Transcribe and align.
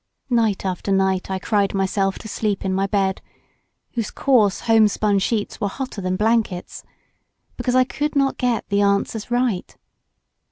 Night 0.31 0.65
after 0.65 0.91
night 0.91 1.29
I 1.29 1.37
cried 1.37 1.75
myself 1.75 2.17
to 2.17 2.27
sleep 2.27 2.65
in 2.65 2.73
my 2.73 2.87
bed—whose 2.87 4.09
coarse 4.09 4.61
home 4.61 4.87
spun 4.87 5.19
sheets 5.19 5.61
were 5.61 5.67
hotter 5.67 6.01
than 6.01 6.15
blankets—because 6.15 7.75
I 7.75 7.83
could 7.83 8.15
not 8.15 8.37
get 8.39 8.67
the 8.69 8.81
answers 8.81 9.29
right. 9.29 9.77